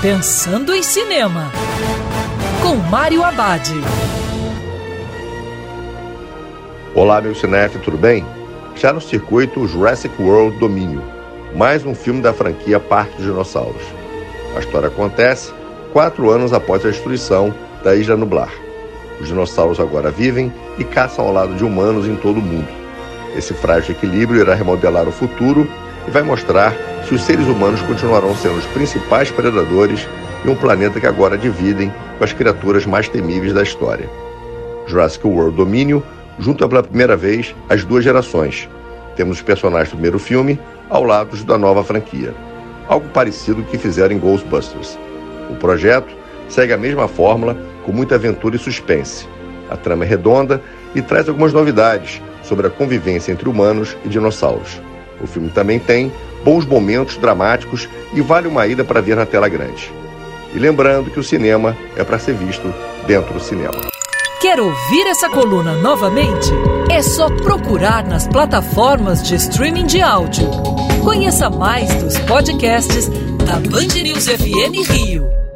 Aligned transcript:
Pensando 0.00 0.72
em 0.72 0.80
Cinema, 0.80 1.50
com 2.62 2.76
Mário 2.76 3.24
Abad. 3.24 3.68
Olá, 6.94 7.20
meu 7.20 7.34
cinef, 7.34 7.76
tudo 7.80 7.98
bem? 7.98 8.24
Já 8.76 8.92
no 8.92 9.00
circuito 9.00 9.66
Jurassic 9.66 10.14
World 10.22 10.56
Domínio, 10.58 11.02
mais 11.56 11.84
um 11.84 11.96
filme 11.96 12.20
da 12.20 12.32
franquia 12.32 12.78
Parque 12.78 13.16
dos 13.16 13.26
Dinossauros. 13.26 13.82
A 14.54 14.60
história 14.60 14.86
acontece 14.86 15.52
quatro 15.92 16.30
anos 16.30 16.52
após 16.52 16.86
a 16.86 16.90
destruição 16.90 17.52
da 17.82 17.96
Ilha 17.96 18.16
Nublar. 18.16 18.52
Os 19.20 19.26
dinossauros 19.26 19.80
agora 19.80 20.12
vivem 20.12 20.54
e 20.78 20.84
caçam 20.84 21.24
ao 21.24 21.32
lado 21.32 21.54
de 21.54 21.64
humanos 21.64 22.06
em 22.06 22.14
todo 22.14 22.38
o 22.38 22.42
mundo. 22.42 22.68
Esse 23.36 23.52
frágil 23.52 23.96
equilíbrio 23.96 24.42
irá 24.42 24.54
remodelar 24.54 25.08
o 25.08 25.12
futuro 25.12 25.68
e 26.06 26.10
vai 26.12 26.22
mostrar 26.22 26.72
se 27.08 27.14
os 27.14 27.22
seres 27.22 27.46
humanos 27.46 27.80
continuarão 27.80 28.36
sendo 28.36 28.58
os 28.58 28.66
principais 28.66 29.30
predadores 29.30 30.06
em 30.44 30.50
um 30.50 30.54
planeta 30.54 31.00
que 31.00 31.06
agora 31.06 31.38
dividem 31.38 31.90
com 32.18 32.24
as 32.24 32.34
criaturas 32.34 32.84
mais 32.84 33.08
temíveis 33.08 33.54
da 33.54 33.62
história. 33.62 34.10
Jurassic 34.86 35.26
World 35.26 35.56
Domínio 35.56 36.02
junta 36.38 36.68
pela 36.68 36.82
primeira 36.82 37.16
vez 37.16 37.54
as 37.66 37.82
duas 37.82 38.04
gerações. 38.04 38.68
Temos 39.16 39.38
os 39.38 39.42
personagens 39.42 39.88
do 39.88 39.94
primeiro 39.94 40.18
filme 40.18 40.60
ao 40.90 41.02
lado 41.02 41.34
da 41.44 41.56
nova 41.56 41.82
franquia. 41.82 42.34
Algo 42.86 43.08
parecido 43.08 43.62
que 43.62 43.78
fizeram 43.78 44.14
em 44.14 44.18
Ghostbusters. 44.18 44.98
O 45.48 45.54
projeto 45.54 46.14
segue 46.46 46.74
a 46.74 46.78
mesma 46.78 47.08
fórmula 47.08 47.56
com 47.86 47.92
muita 47.92 48.16
aventura 48.16 48.56
e 48.56 48.58
suspense. 48.58 49.26
A 49.70 49.78
trama 49.78 50.04
é 50.04 50.06
redonda 50.06 50.60
e 50.94 51.00
traz 51.00 51.26
algumas 51.26 51.54
novidades 51.54 52.20
sobre 52.42 52.66
a 52.66 52.70
convivência 52.70 53.32
entre 53.32 53.48
humanos 53.48 53.96
e 54.04 54.10
dinossauros. 54.10 54.78
O 55.20 55.26
filme 55.26 55.48
também 55.48 55.78
tem 55.78 56.12
bons 56.44 56.64
momentos 56.64 57.16
dramáticos 57.16 57.88
e 58.12 58.20
vale 58.20 58.48
uma 58.48 58.66
ida 58.66 58.84
para 58.84 59.00
ver 59.00 59.16
na 59.16 59.26
tela 59.26 59.48
grande. 59.48 59.92
E 60.54 60.58
lembrando 60.58 61.10
que 61.10 61.20
o 61.20 61.24
cinema 61.24 61.76
é 61.96 62.02
para 62.02 62.18
ser 62.18 62.34
visto 62.34 62.72
dentro 63.06 63.34
do 63.34 63.40
cinema. 63.40 63.88
Quer 64.40 64.60
ouvir 64.60 65.06
essa 65.08 65.28
coluna 65.28 65.74
novamente? 65.74 66.50
É 66.90 67.02
só 67.02 67.28
procurar 67.28 68.06
nas 68.06 68.26
plataformas 68.28 69.22
de 69.22 69.34
streaming 69.34 69.86
de 69.86 70.00
áudio. 70.00 70.48
Conheça 71.02 71.50
mais 71.50 71.92
dos 71.96 72.16
podcasts 72.20 73.08
da 73.44 73.56
Band 73.68 74.00
News 74.02 74.26
FM 74.26 74.88
Rio. 74.90 75.47